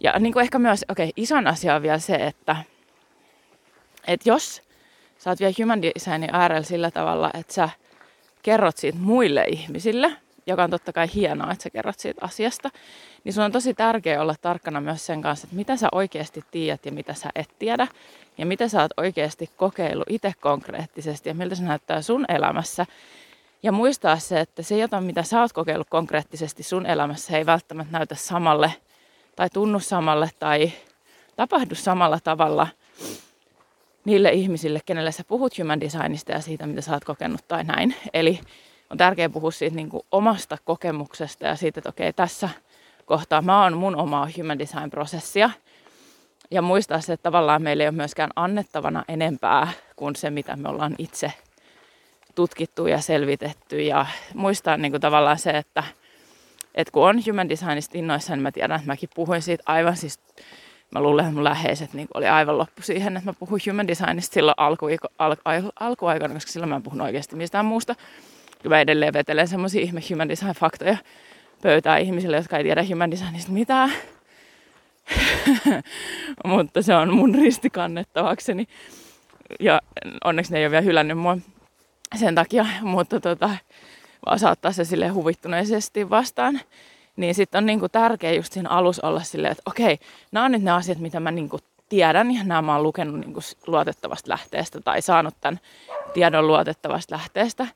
[0.00, 2.56] Ja niinku ehkä myös, okei, okay, ison asia on vielä se, että,
[4.06, 4.62] että jos
[5.18, 7.68] sä oot vielä human designin äärellä sillä tavalla, että sä
[8.42, 10.12] kerrot siitä muille ihmisille,
[10.46, 12.70] joka on totta kai hienoa, että sä kerrot siitä asiasta,
[13.24, 16.86] niin sun on tosi tärkeää olla tarkkana myös sen kanssa, että mitä sä oikeasti tiedät
[16.86, 17.86] ja mitä sä et tiedä,
[18.38, 22.86] ja mitä sä oot oikeasti kokeillut itse konkreettisesti ja miltä se näyttää sun elämässä.
[23.62, 27.98] Ja muistaa se, että se jotain, mitä sä oot kokeillut konkreettisesti sun elämässä, ei välttämättä
[27.98, 28.74] näytä samalle
[29.36, 30.72] tai tunnu samalle tai
[31.36, 32.66] tapahdu samalla tavalla
[34.04, 37.94] niille ihmisille, kenelle sä puhut human designista ja siitä, mitä sä oot kokenut tai näin.
[38.14, 38.40] Eli
[38.90, 42.48] on tärkeää puhua siitä niin kuin omasta kokemuksesta ja siitä, että okei, tässä
[43.04, 45.50] kohtaa mä oon mun omaa human design prosessia.
[46.50, 50.68] Ja muistaa se, että tavallaan meillä ei ole myöskään annettavana enempää kuin se, mitä me
[50.68, 51.32] ollaan itse
[52.38, 53.82] tutkittu ja selvitetty.
[53.82, 55.84] Ja muistaa niin kuin tavallaan se, että,
[56.74, 60.20] että kun on human designista innoissa, niin mä tiedän, että mäkin puhuin siitä aivan siis
[60.90, 64.34] mä luulen, että mun läheiset niin oli aivan loppu siihen, että mä puhuin human designista
[64.34, 64.86] silloin alku,
[65.18, 67.94] al, al, alkuaikana, koska silloin mä en puhunut oikeasti mistään muusta.
[68.64, 70.96] Ja mä edelleen vetelen semmoisia ihme human design faktoja
[71.62, 73.92] pöytää ihmisille, jotka ei tiedä human designista mitään.
[76.44, 78.68] Mutta se on mun ristikannettavakseni.
[79.60, 79.80] Ja
[80.24, 81.38] onneksi ne ei ole vielä hylännyt mua
[82.16, 83.50] sen takia, mutta tota,
[84.26, 86.60] vaan saattaa se sille huvittuneisesti vastaan.
[87.16, 89.98] Niin sitten on niinku tärkeä just siinä alussa olla silleen, että okei,
[90.32, 93.40] nämä on nyt ne asiat, mitä mä niinku tiedän ja nämä mä oon lukenut niinku
[93.66, 95.60] luotettavasta lähteestä tai saanut tämän
[96.14, 97.66] tiedon luotettavasta lähteestä.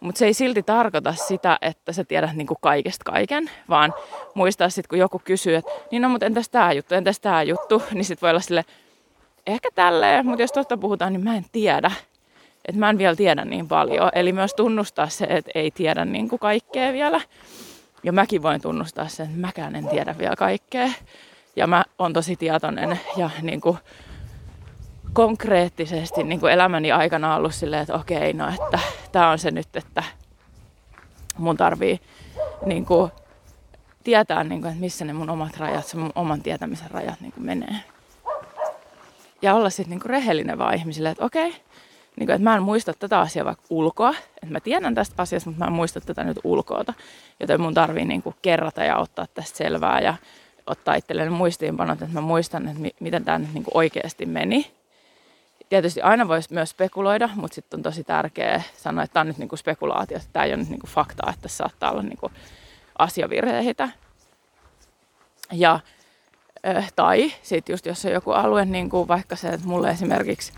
[0.00, 3.94] Mutta se ei silti tarkoita sitä, että sä tiedät niinku kaikesta kaiken, vaan
[4.34, 7.82] muistaa sitten, kun joku kysyy, että niin no, mutta entäs tämä juttu, entäs tämä juttu,
[7.94, 8.64] niin sitten voi olla sille
[9.46, 11.90] ehkä tälleen, mutta jos totta puhutaan, niin mä en tiedä.
[12.68, 14.10] Että mä en vielä tiedä niin paljon.
[14.14, 17.20] Eli myös tunnustaa se, että ei tiedä niin kuin kaikkea vielä.
[18.02, 20.88] Ja mäkin voin tunnustaa sen, että mäkään en tiedä vielä kaikkea.
[21.56, 23.78] Ja mä oon tosi tietoinen ja niin kuin
[25.12, 28.78] konkreettisesti niin kuin elämäni aikana ollut silleen, että okei, no että
[29.12, 30.02] tämä on se nyt, että
[31.38, 32.00] mun tarvii
[32.66, 33.10] niin kuin,
[34.04, 37.32] tietää, niin kuin, että missä ne mun omat rajat, se mun oman tietämisen rajat niin
[37.32, 37.76] kuin menee.
[39.42, 41.54] Ja olla sitten niin rehellinen vaan ihmisille, että okei,
[42.16, 45.50] niin kuin, että mä en muista tätä asiaa vaikka ulkoa, että mä tiedän tästä asiasta,
[45.50, 46.94] mutta mä en muista tätä nyt ulkoota,
[47.40, 50.14] joten mun tarvii niin kuin kerrata ja ottaa tästä selvää ja
[50.66, 54.72] ottaa itselleen muistiinpanot, että mä muistan, että mi- miten tämä nyt niin kuin oikeasti meni.
[55.68, 59.38] Tietysti aina voisi myös spekuloida, mutta sitten on tosi tärkeää sanoa, että tämä on nyt
[59.38, 62.30] niinku spekulaatio, että tämä ei ole nyt niinku faktaa, että tässä saattaa olla niinku
[62.98, 63.88] asiavirheitä.
[65.52, 65.80] Ja,
[66.66, 70.52] äh, tai sitten just jos on joku alue, niin kuin vaikka se, että mulle esimerkiksi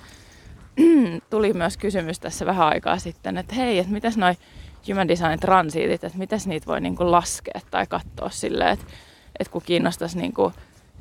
[1.31, 4.35] tuli myös kysymys tässä vähän aikaa sitten, että hei, että miten noi
[4.89, 8.87] human design transiitit, että miten niitä voi niinku laskea tai katsoa silleen, että,
[9.39, 10.53] että kun kiinnostaisi niinku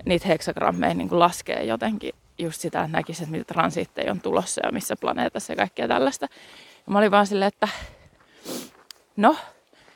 [0.06, 4.72] niitä heksagrammeja niinku laskea jotenkin just sitä, että näkisi, että mitä transiitteja on tulossa ja
[4.72, 6.28] missä planeetassa ja kaikkea tällaista.
[6.88, 7.68] Ja mä olin vaan silleen, että
[9.18, 9.36] no,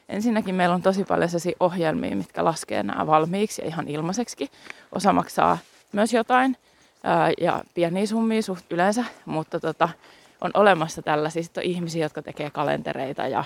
[0.09, 4.51] ensinnäkin meillä on tosi paljon sellaisia ohjelmia, mitkä laskee nämä valmiiksi ja ihan ilmaiseksi.
[4.91, 5.57] Osa maksaa
[5.91, 6.57] myös jotain
[7.03, 9.89] ää, ja pieniä summia suht yleensä, mutta tota,
[10.41, 13.43] on olemassa tällaisia Sitten on ihmisiä, jotka tekee kalentereita ja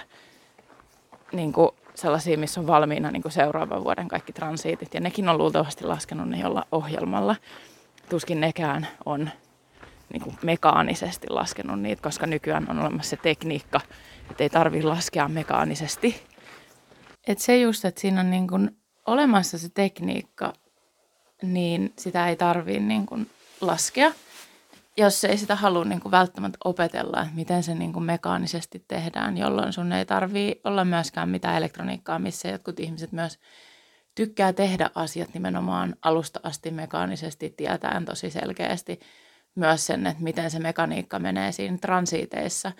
[1.31, 4.93] niin kuin, sellaisia, missä on valmiina niin kuin seuraavan vuoden kaikki transiitit.
[4.93, 7.35] Ja nekin on luultavasti laskenut ne jolla ohjelmalla.
[8.09, 9.29] Tuskin nekään on
[10.13, 13.81] niin kuin mekaanisesti laskenut niitä, koska nykyään on olemassa se tekniikka,
[14.31, 16.23] että ei tarvitse laskea mekaanisesti.
[17.27, 20.53] Et se just, että siinä on niin kuin olemassa se tekniikka,
[21.41, 23.05] niin sitä ei tarvitse niin
[23.61, 24.11] laskea.
[24.97, 29.37] Jos ei sitä halua niin kuin välttämättä opetella, että miten se niin kuin mekaanisesti tehdään,
[29.37, 33.39] jolloin sun ei tarvitse olla myöskään mitään elektroniikkaa, missä jotkut ihmiset myös
[34.15, 38.99] tykkää tehdä asiat nimenomaan alusta asti mekaanisesti, tietäen tosi selkeästi
[39.55, 42.71] myös sen, että miten se mekaniikka menee siinä transiiteissa,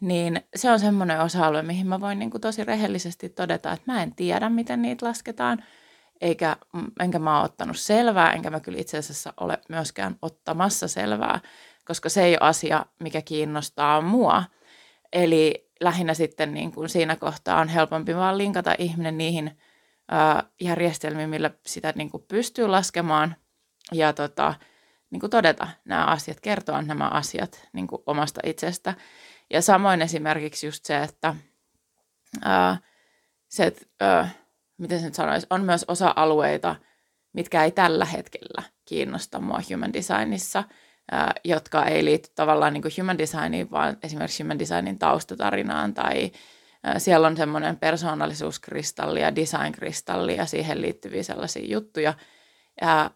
[0.00, 4.02] niin se on semmoinen osa-alue, mihin mä voin niin kuin tosi rehellisesti todeta, että mä
[4.02, 5.64] en tiedä, miten niitä lasketaan,
[6.20, 6.56] eikä,
[7.00, 11.40] enkä mä ole ottanut selvää, enkä mä kyllä itse asiassa ole myöskään ottamassa selvää,
[11.84, 14.44] koska se ei ole asia, mikä kiinnostaa mua.
[15.12, 19.58] Eli lähinnä sitten niin kuin siinä kohtaa on helpompi vaan linkata ihminen niihin
[20.12, 23.36] ö, järjestelmiin, millä sitä niin kuin pystyy laskemaan
[23.92, 24.54] ja tota,
[25.10, 28.94] niin kuin todeta nämä asiat, kertoa nämä asiat niin kuin omasta itsestä.
[29.50, 31.34] Ja samoin esimerkiksi just se, että
[32.42, 32.76] ää,
[33.48, 34.28] se, että, ää,
[34.80, 36.76] miten se nyt sanoisi, on myös osa-alueita,
[37.32, 40.64] mitkä ei tällä hetkellä kiinnosta mua human designissa,
[41.12, 46.32] ää, jotka ei liity tavallaan niin kuin human designiin, vaan esimerkiksi human designin taustatarinaan tai
[46.84, 52.14] ää, siellä on semmoinen persoonallisuuskristalli ja designkristalli ja siihen liittyviä sellaisia juttuja,
[52.80, 53.10] ja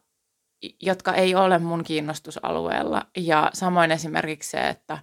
[0.82, 3.02] jotka ei ole mun kiinnostusalueella.
[3.16, 4.98] Ja samoin esimerkiksi se, että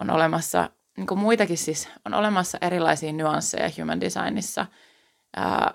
[0.00, 4.66] on olemassa, niin kuin muitakin siis, on olemassa erilaisia nyansseja human designissa,
[5.36, 5.74] ää,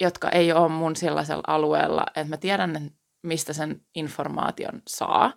[0.00, 2.90] jotka ei ole mun sellaisella alueella, että mä tiedän,
[3.22, 5.32] mistä sen informaation saa,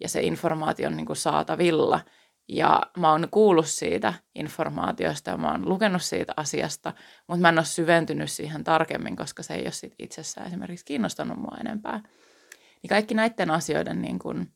[0.00, 2.00] ja se informaation niin kuin saatavilla–
[2.48, 6.92] ja mä oon kuullut siitä informaatiosta ja mä oon lukenut siitä asiasta,
[7.26, 11.38] mutta mä en ole syventynyt siihen tarkemmin, koska se ei ole sit itsessään esimerkiksi kiinnostanut
[11.38, 12.02] mua enempää.
[12.82, 14.52] Niin kaikki näiden asioiden niin kun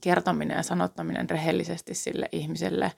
[0.00, 2.92] kertominen ja sanottaminen rehellisesti sille ihmiselle,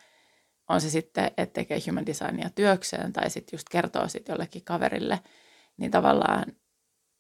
[0.69, 5.21] on se sitten, että tekee human designia työkseen tai sitten just kertoo sitten jollekin kaverille,
[5.77, 6.45] niin tavallaan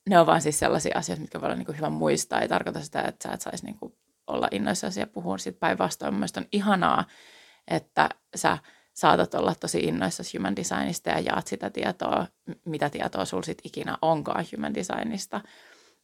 [0.08, 2.40] ne on vaan siis sellaisia asioita, mitkä voi olla niin hyvä muistaa.
[2.40, 3.76] Ei tarkoita sitä, että sä et saisi niin
[4.26, 6.14] olla innoissasi ja puhua sitten päinvastoin.
[6.14, 7.04] Mielestäni on ihanaa,
[7.68, 8.58] että sä
[8.94, 12.26] saatat olla tosi innoissasi human designista ja jaat sitä tietoa,
[12.64, 15.40] mitä tietoa sulla sit ikinä onkaan human designista.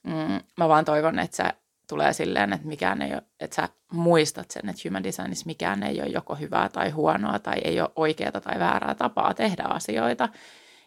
[0.02, 1.44] Mm, mä vaan toivon, että se
[1.88, 6.02] tulee silleen, että mikään ei ole, että sä muistat sen, että human designissa mikään ei
[6.02, 10.28] ole joko hyvää tai huonoa tai ei ole oikeaa tai väärää tapaa tehdä asioita.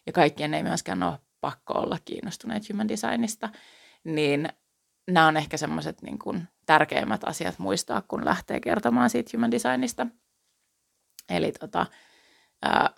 [0.06, 3.50] Ja kaikkien ei myöskään ole pakko olla kiinnostuneet human designista.
[4.04, 4.50] Niin
[5.08, 10.08] nämä on ehkä semmoiset niin kuin tärkeimmät asiat muistaa, kun lähtee kertomaan siitä human designista.
[11.30, 11.86] Eli tota,
[12.62, 12.90] ää,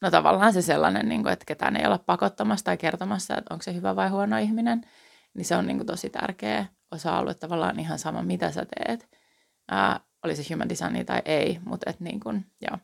[0.00, 3.62] no tavallaan se sellainen, niin kuin, että ketään ei olla pakottamassa tai kertomassa, että onko
[3.62, 4.80] se hyvä vai huono ihminen,
[5.34, 9.08] niin se on niin kuin, tosi tärkeä osa-alue tavallaan ihan sama, mitä sä teet.
[9.70, 12.78] Ää, oli se human design tai ei, mutta et niin kuin, joo,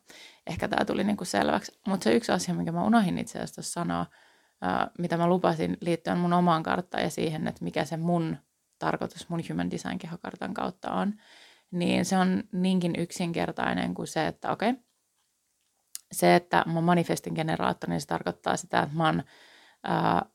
[0.49, 1.81] ehkä tämä tuli niin kuin selväksi.
[1.87, 4.07] Mutta se yksi asia, minkä mä unohdin itse asiassa sanoa,
[4.99, 8.37] mitä mä lupasin liittyen mun omaan karttaan ja siihen, että mikä se mun
[8.79, 11.15] tarkoitus mun Human Design kehokartan kautta on,
[11.71, 14.83] niin se on niinkin yksinkertainen kuin se, että okei, okay,
[16.13, 19.23] se, että mä manifestin generaattori, niin se tarkoittaa sitä, että mä oon
[19.85, 20.27] ää,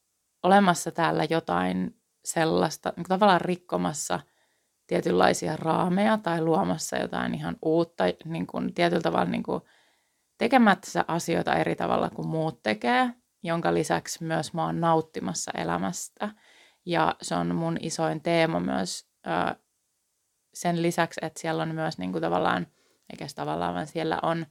[0.43, 4.19] olemassa täällä jotain sellaista, niin tavallaan rikkomassa
[4.87, 9.61] tietynlaisia raameja tai luomassa jotain ihan uutta, niin kuin tietyllä tavalla niin kuin
[10.37, 13.09] tekemättä asioita eri tavalla kuin muut tekee,
[13.43, 16.29] jonka lisäksi myös mä oon nauttimassa elämästä.
[16.85, 19.55] Ja se on mun isoin teema myös ö,
[20.53, 22.67] sen lisäksi, että siellä on myös niin kuin tavallaan,
[23.11, 24.45] eikä tavallaan, vaan siellä on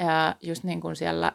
[0.00, 0.04] ö,
[0.42, 1.32] just niin kuin siellä,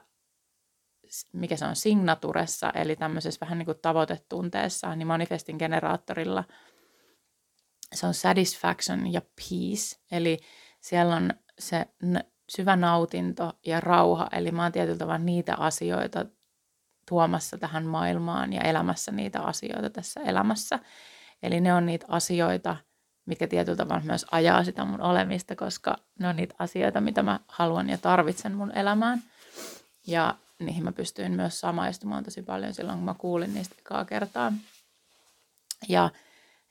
[1.34, 6.44] mikä se on, signaturessa, eli tämmöisessä vähän niin kuin tavoitetunteessa, niin manifestin generaattorilla
[7.94, 10.38] se on satisfaction ja peace, eli
[10.82, 11.86] siellä on se
[12.50, 16.26] syvä nautinto ja rauha, eli mä oon tietyllä tavalla niitä asioita
[17.10, 20.80] tuomassa tähän maailmaan ja elämässä niitä asioita tässä elämässä.
[21.44, 22.78] Eli ne on niitä asioita,
[23.26, 27.40] mikä tietyllä tavalla myös ajaa sitä mun olemista, koska ne on niitä asioita, mitä mä
[27.48, 29.22] haluan ja tarvitsen mun elämään.
[30.08, 34.54] Ja niihin mä pystyin myös samaistumaan tosi paljon silloin, kun mä kuulin niistä ekaa kertaa.
[35.90, 36.10] Ja,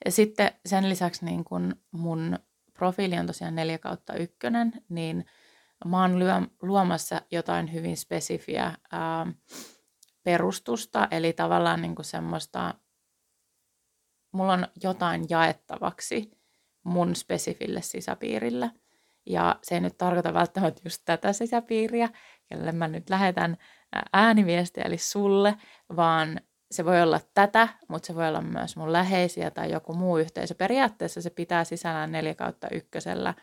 [0.05, 2.39] ja sitten sen lisäksi niin kun mun
[2.73, 5.25] profiili on tosiaan 4 kautta ykkönen, niin
[5.85, 6.19] mä oon
[6.61, 9.27] luomassa jotain hyvin spesifiä ää,
[10.23, 12.73] perustusta, eli tavallaan niin kuin semmoista,
[14.31, 16.31] mulla on jotain jaettavaksi
[16.83, 18.71] mun spesifille sisäpiirille.
[19.25, 22.09] Ja se ei nyt tarkoita välttämättä just tätä sisäpiiriä,
[22.47, 23.57] kelle mä nyt lähetän
[24.13, 25.55] ääniviestiä, eli sulle,
[25.95, 30.17] vaan se voi olla tätä, mutta se voi olla myös mun läheisiä tai joku muu
[30.17, 30.55] yhteisö.
[30.55, 33.33] Periaatteessa se pitää sisällään 4 kautta ykkösellä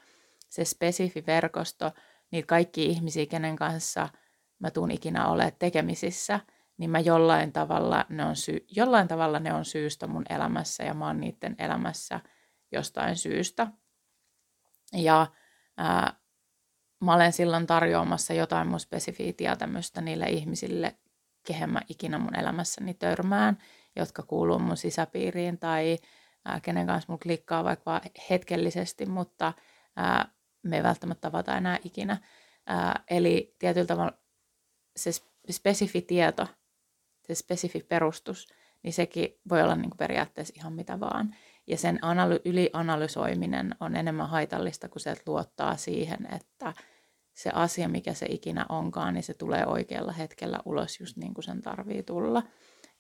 [0.49, 1.93] se spesifi verkosto,
[2.33, 4.09] niitä kaikki ihmisiä, kenen kanssa
[4.59, 6.41] mä tuun ikinä ole tekemisissä,
[6.79, 10.95] niin mä jollain tavalla, ne on sy- jollain tavalla ne on syystä mun elämässä ja
[10.95, 12.21] mä oon niiden elämässä
[12.73, 13.67] jostain syystä.
[14.93, 15.27] Ja
[15.77, 16.15] ää,
[17.01, 20.97] mä olen silloin tarjoamassa jotain mun spesifiä tietämystä niille ihmisille,
[21.47, 23.59] kehen mä ikinä mun elämässäni törmään,
[23.97, 25.99] jotka kuuluu mun sisäpiiriin tai
[26.45, 29.53] ää, kenen kanssa mun klikkaa vaikka hetkellisesti, mutta
[29.97, 30.29] ää,
[30.63, 32.17] me ei välttämättä tavata enää ikinä.
[32.67, 34.19] Ää, eli tietyllä tavalla
[34.97, 35.11] se
[35.51, 36.49] spesifi tieto,
[37.27, 38.49] se spesifi perustus,
[38.83, 41.35] niin sekin voi olla niin kuin periaatteessa ihan mitä vaan.
[41.67, 46.73] Ja sen analy- ylianalysoiminen on enemmän haitallista, kun se luottaa siihen, että
[47.35, 51.45] se asia, mikä se ikinä onkaan, niin se tulee oikealla hetkellä ulos just niin kuin
[51.45, 52.43] sen tarvii tulla.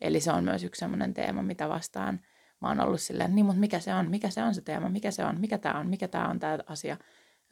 [0.00, 2.20] Eli se on myös yksi sellainen teema, mitä vastaan
[2.60, 5.10] mä oon ollut silleen, niin mutta mikä se on, mikä se on se teema, mikä
[5.10, 6.96] se on, mikä tämä on, mikä tämä on tämä asia.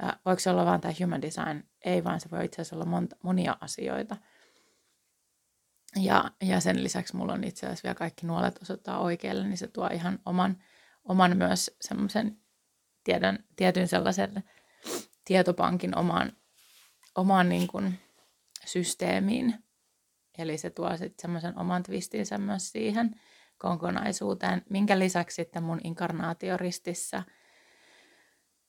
[0.03, 1.63] Ää, voiko se olla vain tämä human design?
[1.85, 4.17] Ei vaan, se voi itse asiassa olla monta, monia asioita.
[5.97, 9.69] Ja, ja sen lisäksi mulla on itse asiassa vielä kaikki nuolet osoittaa oikealle, niin se
[9.69, 10.63] tuo ihan oman,
[11.05, 12.39] oman myös semmoisen
[13.05, 14.45] tiedon, tietyn sellaisen
[15.25, 16.33] tietopankin omaan,
[17.15, 17.99] omaan niin kuin
[18.67, 19.55] systeemiin.
[20.39, 23.21] Eli se tuo sitten semmoisen oman twistinsä myös siihen
[23.59, 27.23] kokonaisuuteen, minkä lisäksi sitten mun inkarnaatioristissä,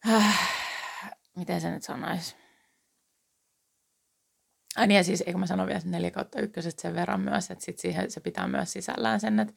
[0.09, 0.61] äh,
[1.35, 2.35] miten se nyt sanoisi,
[4.77, 7.65] Ai niin, ja siis eikö mä sano vielä 4 kautta ykköset sen verran myös, että
[7.65, 9.53] sit siihen se pitää myös sisällään sen, että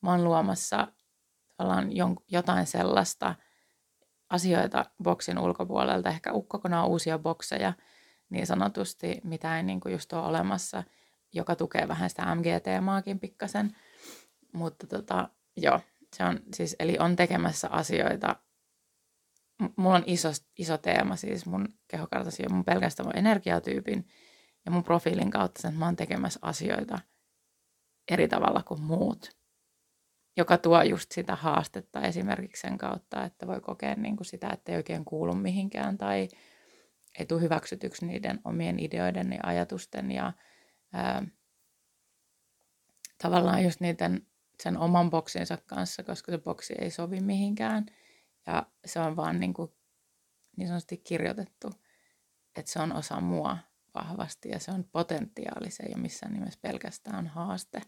[0.00, 0.88] mä oon luomassa
[1.56, 1.88] tavallaan
[2.28, 3.34] jotain sellaista
[4.28, 7.72] asioita boksin ulkopuolelta, ehkä kokonaan uusia bokseja
[8.30, 10.84] niin sanotusti, mitä ei niin kuin just ole olemassa,
[11.32, 13.76] joka tukee vähän sitä MGT-maakin pikkasen.
[14.52, 15.80] Mutta tota, joo,
[16.16, 18.36] se on siis, eli on tekemässä asioita.
[19.76, 24.08] Mulla on iso, iso teema siis mun kehokartasi ja mun pelkästään mun energiatyypin
[24.64, 26.98] ja mun profiilin kautta sen, että mä oon tekemässä asioita
[28.10, 29.36] eri tavalla kuin muut,
[30.36, 34.72] joka tuo just sitä haastetta esimerkiksi sen kautta, että voi kokea niin kuin sitä, että
[34.72, 36.28] ei oikein kuulu mihinkään tai
[37.18, 40.32] ei tule hyväksytyksi niiden omien ideoiden ja ajatusten ja
[40.92, 41.22] ää,
[43.22, 44.26] tavallaan just niiden
[44.62, 47.86] sen oman boksinsa kanssa, koska se boksi ei sovi mihinkään
[48.46, 49.72] ja se on vaan niin, kuin,
[50.56, 51.70] niin sanotusti kirjoitettu,
[52.56, 53.58] että se on osa mua
[53.94, 57.82] vahvasti ja se on potentiaali, se ei ole missään nimessä pelkästään haaste,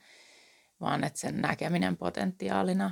[0.81, 2.91] vaan että sen näkeminen potentiaalina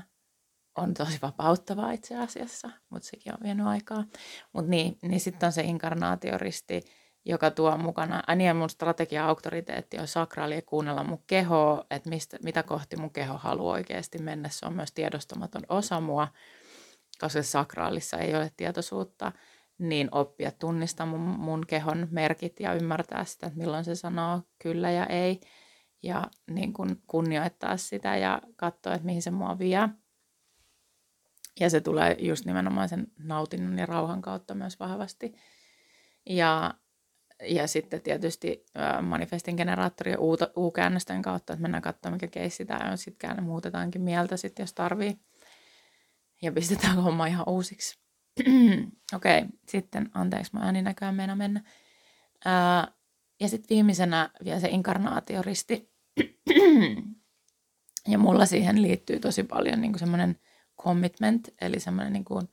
[0.76, 4.04] on tosi vapauttavaa itse asiassa, mutta sekin on vienyt aikaa.
[4.52, 6.82] Mutta niin, niin sitten on se inkarnaatioristi,
[7.24, 12.38] joka tuo mukana, ja niin mun strategia-auktoriteetti on sakraali ja kuunnella mun kehoa, että mistä,
[12.42, 14.48] mitä kohti mun keho haluaa oikeasti mennä.
[14.48, 16.28] Se on myös tiedostamaton osa mua,
[17.20, 19.32] koska sakraalissa ei ole tietoisuutta
[19.78, 24.90] niin oppia tunnistamaan mun, mun kehon merkit ja ymmärtää sitä, että milloin se sanoo kyllä
[24.90, 25.40] ja ei.
[26.02, 29.88] Ja niin kun kunnioittaa sitä ja katsoa, että mihin se mua vie.
[31.60, 35.34] Ja se tulee just nimenomaan sen nautinnon ja rauhan kautta myös vahvasti.
[36.26, 36.74] Ja,
[37.42, 38.66] ja sitten tietysti
[39.02, 40.18] manifestin generaattori ja
[40.56, 42.98] U-käännösten kautta, että mennään katsomaan, mikä keissi tämä on.
[42.98, 45.18] Sitten muutetaankin mieltä, sit, jos tarvii.
[46.42, 47.98] Ja pistetään homma ihan uusiksi.
[49.14, 51.62] Okei, okay, sitten anteeksi, mä ääni näköjään mennä mennä.
[52.44, 52.92] Ää,
[53.40, 55.92] ja sitten viimeisenä vielä se inkarnaatioristi.
[58.12, 60.40] ja mulla siihen liittyy tosi paljon niin semmoinen
[60.82, 62.48] commitment, eli semmoinen niin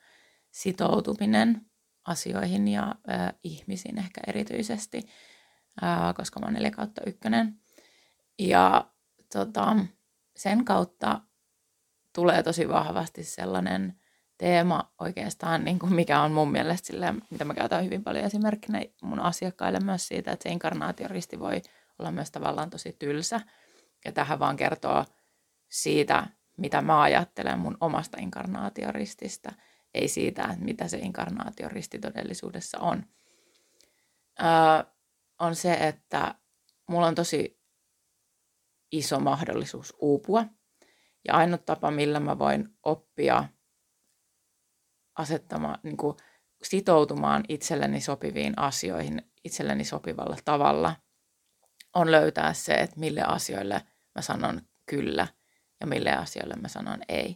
[0.52, 1.66] sitoutuminen
[2.06, 5.02] asioihin ja ää, ihmisiin ehkä erityisesti,
[5.82, 7.60] ää, koska mä oon 4 kautta ykkönen.
[8.40, 8.92] Ja
[9.34, 9.76] tota,
[10.36, 11.22] sen kautta
[12.14, 14.00] tulee tosi vahvasti sellainen
[14.38, 18.82] teema oikeastaan, niin kuin mikä on mun mielestä sille, mitä mä käytän hyvin paljon esimerkkinä
[19.02, 21.62] mun asiakkaille myös siitä, että se inkarnaatioristi voi
[22.00, 23.42] olla myös tavallaan tosi tylsä.
[24.06, 25.06] Ja tähän vaan kertoo
[25.70, 29.52] siitä, mitä mä ajattelen mun omasta inkarnaatiorististä,
[29.94, 33.06] ei siitä, että mitä se inkarnaatioristi todellisuudessa on.
[34.42, 34.94] Öö,
[35.40, 36.36] on se, että
[36.88, 37.62] mulla on tosi
[38.92, 40.46] iso mahdollisuus uupua.
[41.28, 43.46] Ja ainut tapa, millä mä voin oppia
[45.16, 46.18] asettama, niin kuin
[46.64, 50.96] sitoutumaan itselleni sopiviin asioihin itselleni sopivalla tavalla,
[51.96, 53.82] on löytää se, että mille asioille
[54.16, 55.28] mä sanon kyllä
[55.82, 57.36] ja mille asioille mä sanon ei.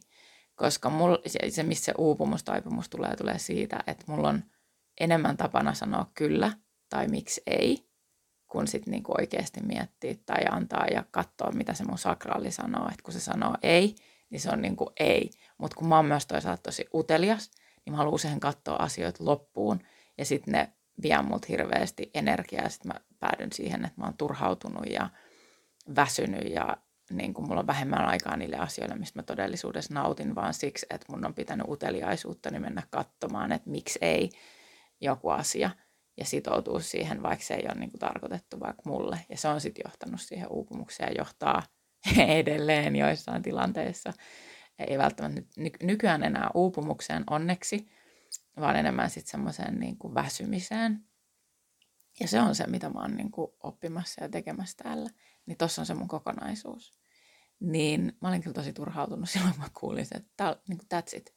[0.56, 4.44] Koska mulla, se, se, missä se uupumus, taipumus tulee, tulee siitä, että mulla on
[5.00, 6.52] enemmän tapana sanoa kyllä
[6.90, 7.87] tai miksi ei,
[8.48, 12.88] kun sitten niinku oikeasti miettii tai antaa ja katsoa, mitä se mun sakraali sanoo.
[12.90, 13.96] Että kun se sanoo ei,
[14.30, 15.30] niin se on niinku ei.
[15.58, 17.52] Mutta kun mä oon myös toisaalta tosi utelias,
[17.86, 19.80] niin mä haluan usein katsoa asioita loppuun.
[20.18, 20.72] Ja sitten ne
[21.02, 25.10] vie mut hirveästi energiaa ja sitten mä päädyn siihen, että mä oon turhautunut ja
[25.96, 26.78] väsynyt ja
[27.12, 31.12] niin kuin mulla on vähemmän aikaa niille asioille, mistä mä todellisuudessa nautin, vaan siksi, että
[31.12, 34.30] mun on pitänyt uteliaisuutta niin mennä katsomaan, että miksi ei
[35.02, 35.70] joku asia
[36.18, 39.20] ja sitoutua siihen, vaikka se ei ole niin kuin tarkoitettu vaikka mulle.
[39.30, 41.64] Ja se on sitten johtanut siihen uupumukseen ja johtaa
[42.40, 44.14] edelleen joissain tilanteissa.
[44.80, 45.42] Ei välttämättä
[45.84, 47.88] nykyään enää uupumukseen onneksi,
[48.60, 51.04] vaan enemmän sitten semmoiseen niin väsymiseen.
[52.20, 55.10] Ja se on se, mitä mä oon niin kuin oppimassa ja tekemässä täällä.
[55.46, 56.94] Niin tossa on se mun kokonaisuus.
[57.60, 61.18] Niin mä olin kyllä tosi turhautunut silloin, kun mä kuulin että tää, niin kuin that's
[61.18, 61.34] it.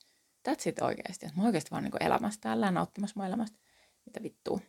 [0.49, 1.26] That's it oikeasti.
[1.37, 3.59] Mä oikeasti vaan niin kuin elämässä täällä ja nauttimassa mun elämästä.
[4.11, 4.61] Mitä vittua.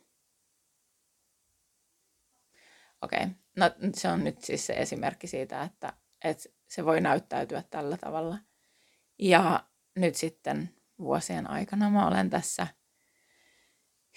[3.02, 3.30] Okei, okay.
[3.56, 8.38] no se on nyt siis se esimerkki siitä, että, että se voi näyttäytyä tällä tavalla.
[9.20, 9.64] Ja
[9.96, 12.68] nyt sitten vuosien aikana mä olen tässä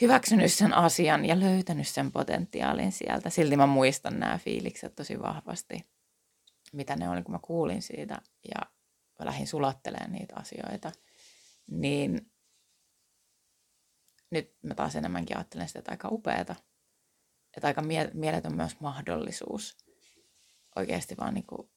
[0.01, 3.31] hyväksynyt sen asian ja löytänyt sen potentiaalin sieltä.
[3.31, 5.87] Silti mä muistan nämä fiilikset tosi vahvasti,
[6.73, 8.21] mitä ne oli, kun mä kuulin siitä
[8.55, 8.61] ja
[9.19, 10.93] mä lähdin sulattelemaan niitä asioita.
[11.71, 12.34] Niin
[14.35, 16.57] nyt mä taas enemmänkin ajattelen sitä, että aika upeata.
[17.57, 19.77] Että aika mie- mieletön myös mahdollisuus
[20.77, 21.71] oikeasti vaan niin kuin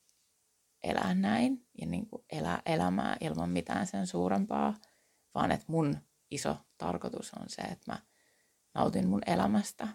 [0.84, 4.74] elää näin ja niin kuin elää elämää ilman mitään sen suurempaa,
[5.34, 5.98] vaan että mun
[6.32, 8.00] iso tarkoitus on se, että mä
[8.74, 9.88] nautin mun elämästä.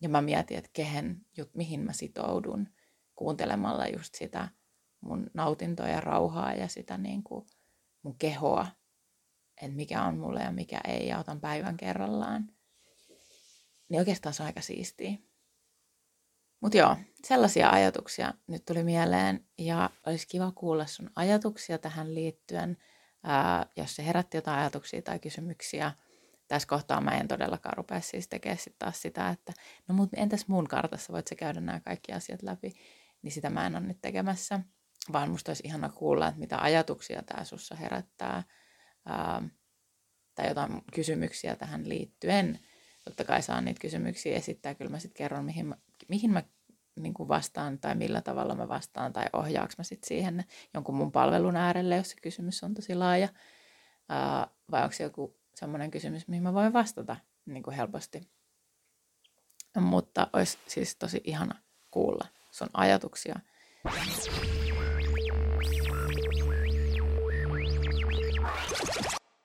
[0.00, 2.68] Ja mä mietin, että kehen, jut, mihin mä sitoudun
[3.14, 4.48] kuuntelemalla just sitä
[5.00, 7.46] mun nautintoa ja rauhaa ja sitä niin kuin
[8.02, 8.66] mun kehoa,
[9.62, 12.50] että mikä on mulle ja mikä ei, ja otan päivän kerrallaan.
[13.88, 15.12] Niin oikeastaan se on aika siistiä.
[16.60, 22.76] Mutta joo, sellaisia ajatuksia nyt tuli mieleen ja olisi kiva kuulla sun ajatuksia tähän liittyen.
[23.22, 25.92] Ää, jos se herätti jotain ajatuksia tai kysymyksiä,
[26.48, 29.52] tässä kohtaa mä en todellakaan rupea siis tekemään sit taas sitä, että
[29.88, 32.72] no mutta entäs mun kartassa, voit sä käydä nämä kaikki asiat läpi,
[33.22, 34.60] niin sitä mä en ole nyt tekemässä,
[35.12, 38.42] vaan musta olisi ihana kuulla, että mitä ajatuksia tämä sussa herättää
[39.08, 39.42] ää,
[40.34, 42.58] tai jotain kysymyksiä tähän liittyen.
[43.04, 45.76] Totta kai saan niitä kysymyksiä esittää, kyllä mä sitten kerron, mihin mä,
[46.08, 46.42] mihin mä
[46.96, 50.44] niin kuin vastaan tai millä tavalla mä vastaan tai ohjaaks mä sitten siihen
[50.74, 53.28] jonkun mun palvelun äärelle, jos se kysymys on tosi laaja.
[54.08, 58.28] Ää, vai onko se joku semmoinen kysymys, mihin mä voin vastata niin kuin helposti.
[59.80, 61.54] Mutta olisi siis tosi ihana
[61.90, 63.40] kuulla sun ajatuksia